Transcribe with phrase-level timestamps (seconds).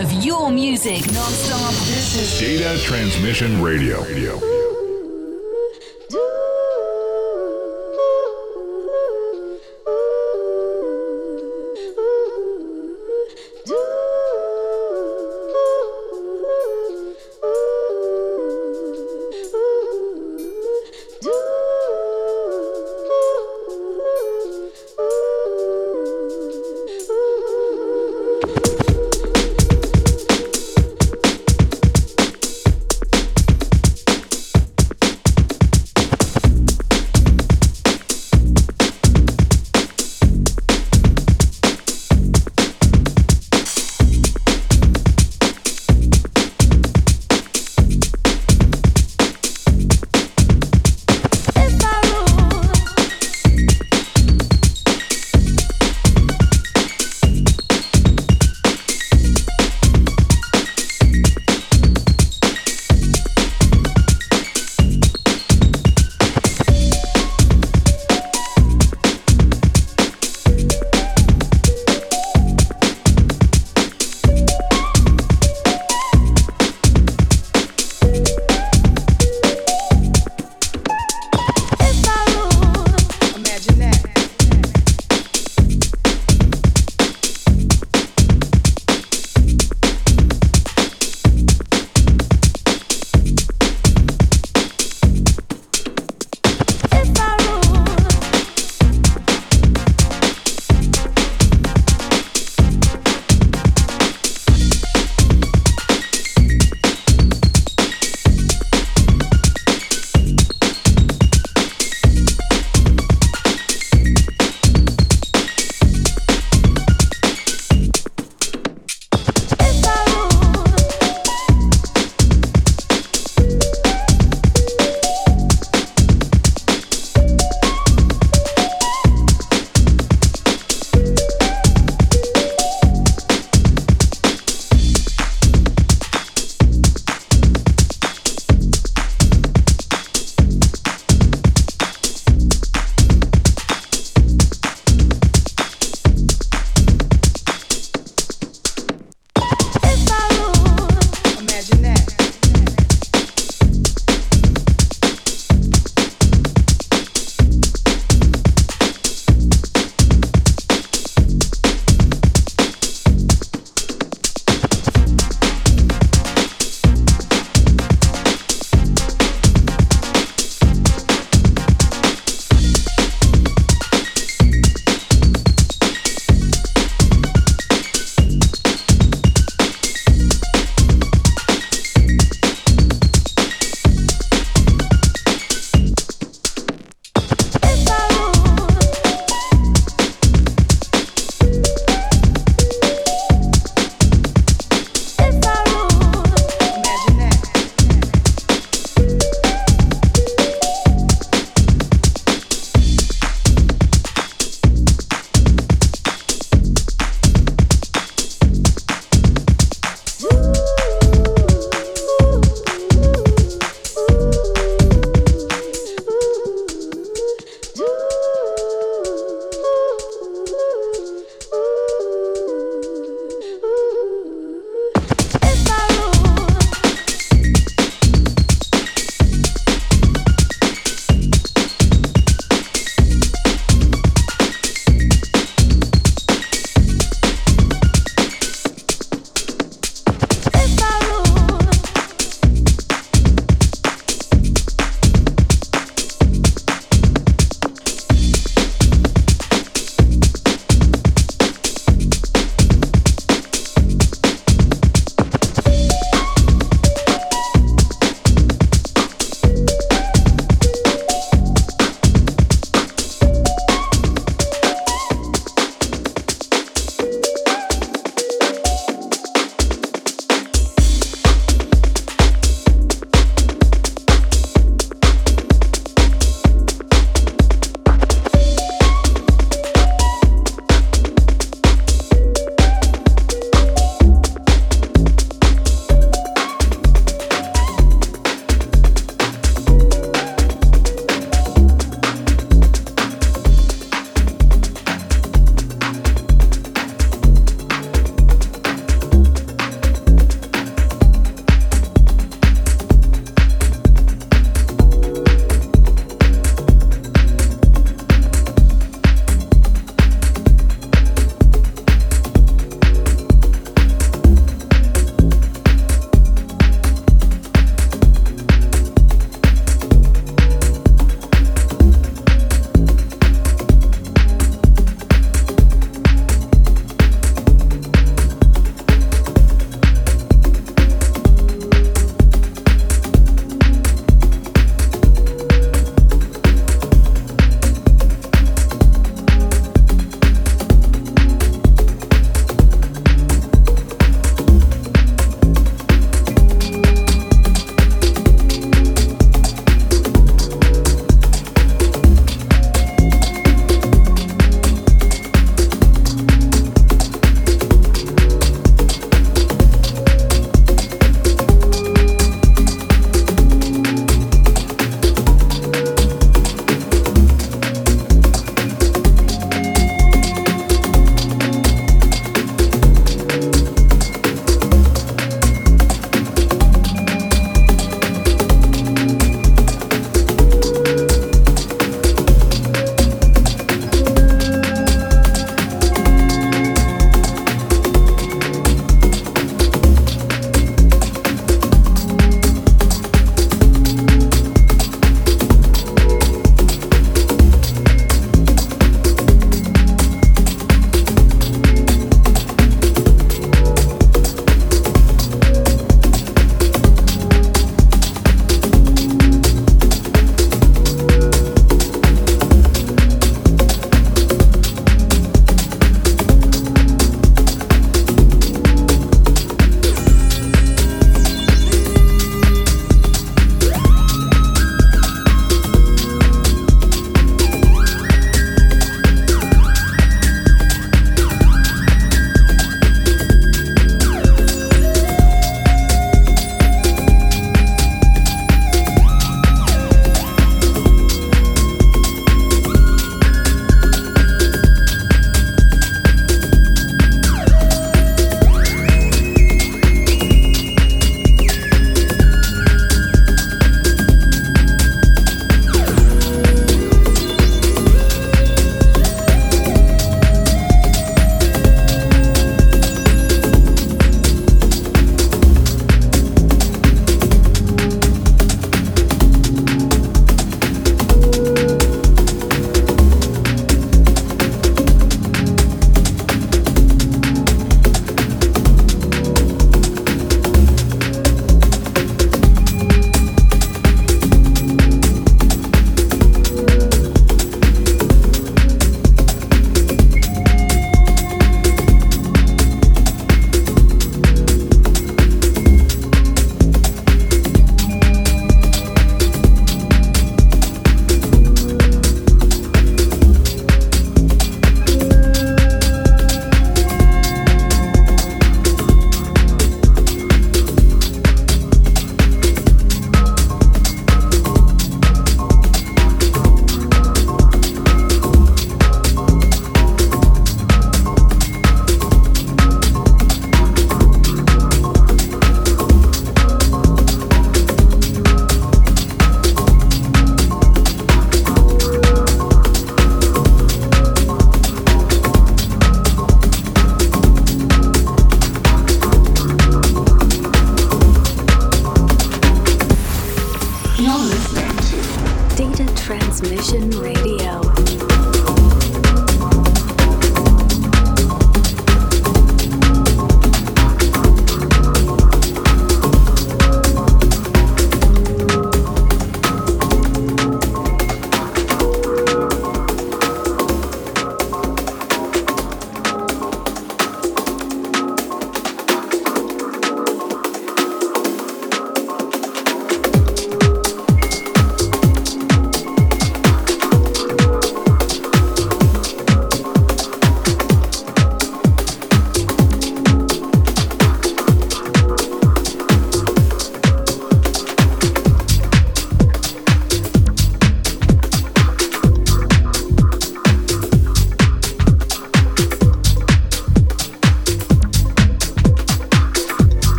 [0.00, 1.74] of your music non-stop.
[1.86, 4.02] This is Data Transmission Radio.
[4.02, 4.59] Radio.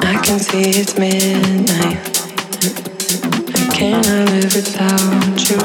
[0.00, 1.98] I can see it's midnight.
[3.74, 5.58] Can I live without you?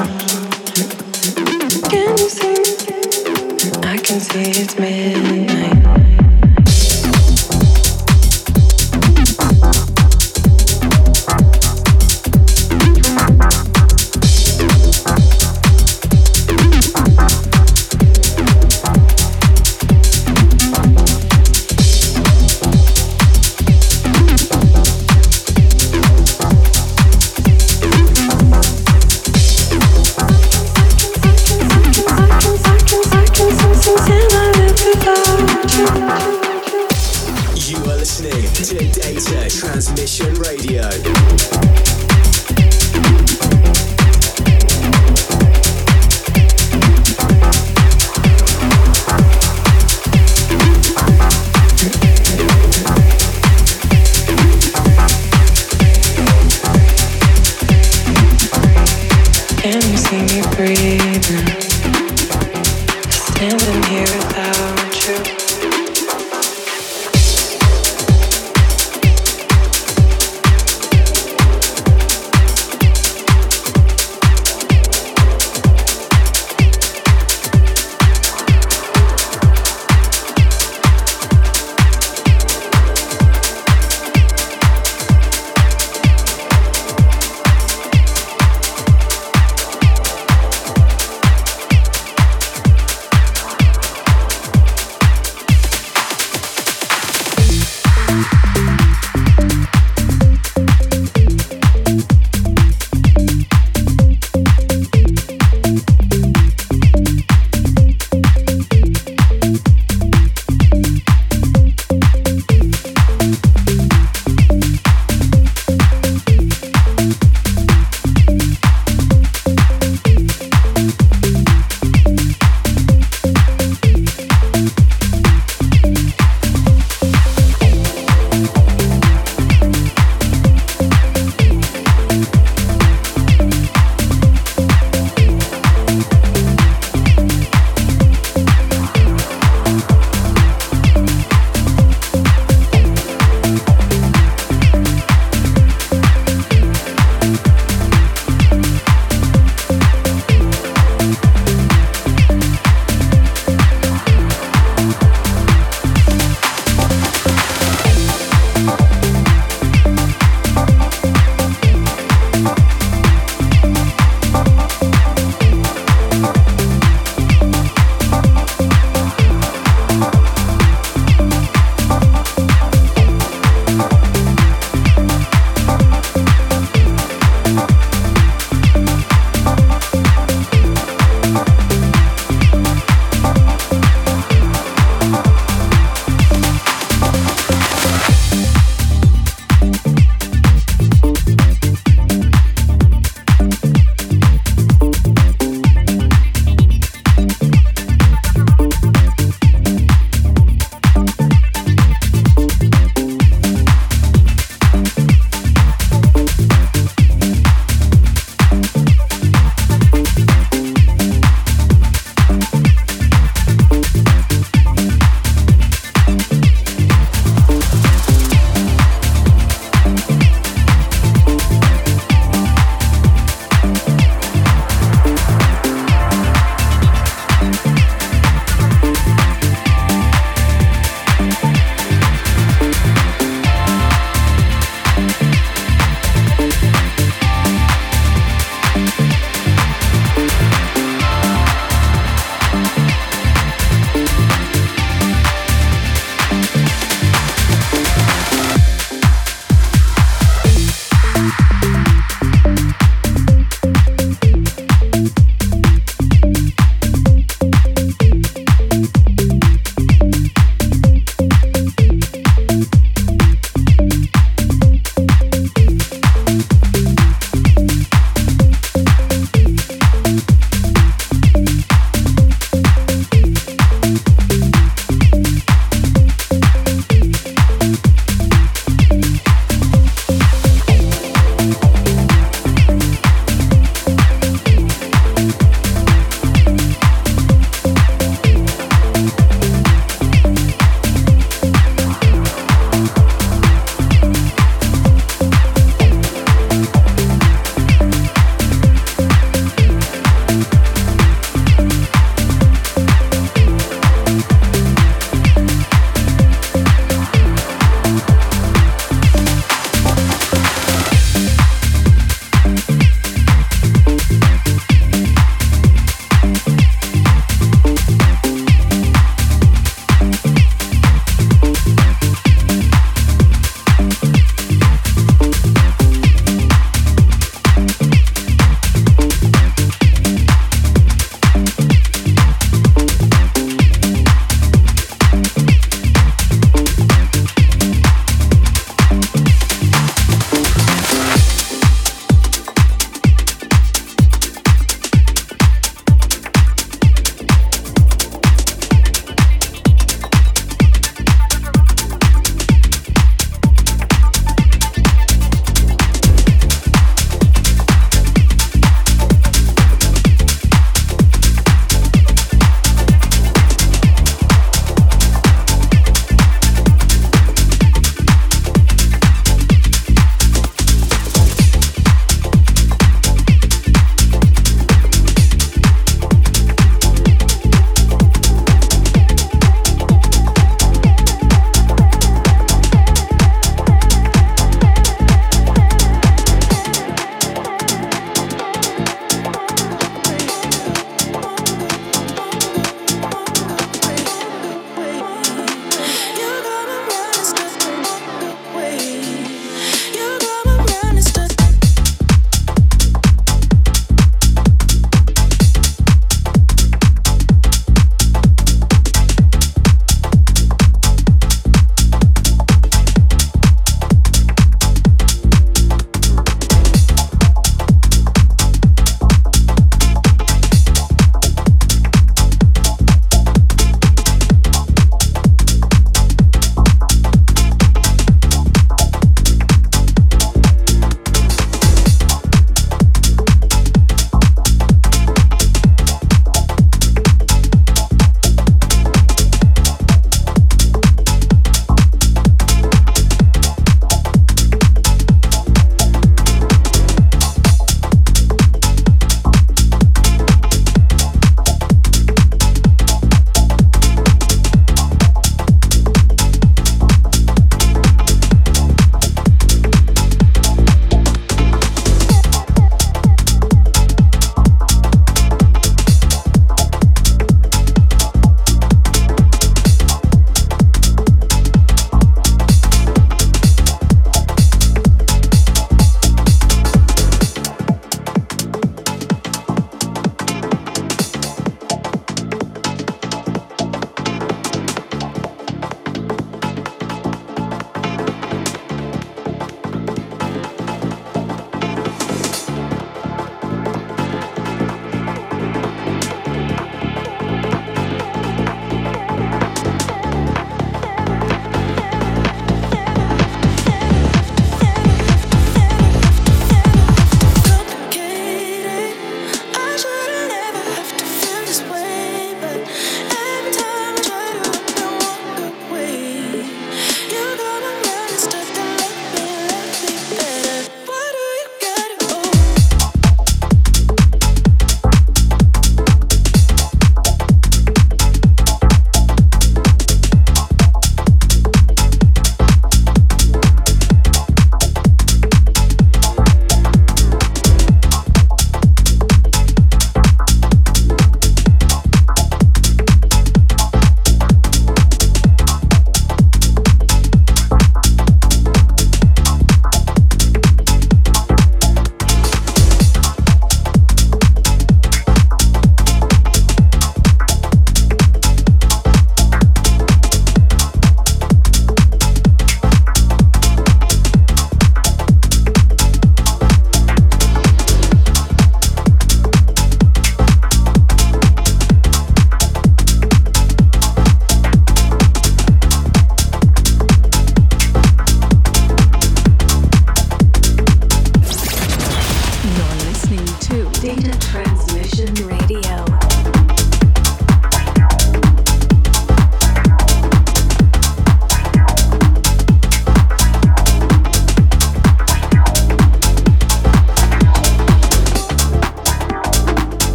[1.88, 2.54] Can you see?
[3.82, 6.07] I can see it's midnight.